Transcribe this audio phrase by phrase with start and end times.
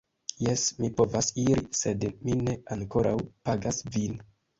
[0.43, 3.13] Jes, ni povas iri, sed mi ne ankoraŭ
[3.51, 4.17] pagas vin